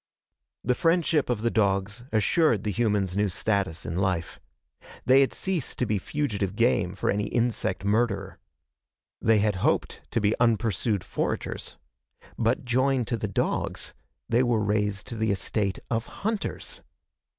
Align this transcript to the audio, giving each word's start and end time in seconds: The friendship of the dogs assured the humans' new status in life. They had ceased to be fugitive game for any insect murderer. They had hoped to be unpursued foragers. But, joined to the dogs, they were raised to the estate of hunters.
The 0.63 0.73
friendship 0.73 1.29
of 1.29 1.41
the 1.43 1.51
dogs 1.51 2.05
assured 2.11 2.63
the 2.63 2.71
humans' 2.71 3.15
new 3.15 3.29
status 3.29 3.85
in 3.85 3.99
life. 3.99 4.39
They 5.05 5.21
had 5.21 5.31
ceased 5.31 5.77
to 5.77 5.85
be 5.85 5.99
fugitive 5.99 6.55
game 6.55 6.95
for 6.95 7.11
any 7.11 7.27
insect 7.27 7.85
murderer. 7.85 8.39
They 9.21 9.37
had 9.37 9.57
hoped 9.57 10.01
to 10.09 10.19
be 10.19 10.33
unpursued 10.39 11.03
foragers. 11.03 11.77
But, 12.35 12.65
joined 12.65 13.07
to 13.09 13.17
the 13.17 13.27
dogs, 13.27 13.93
they 14.27 14.41
were 14.41 14.63
raised 14.63 15.05
to 15.09 15.15
the 15.15 15.29
estate 15.29 15.77
of 15.91 16.07
hunters. 16.07 16.81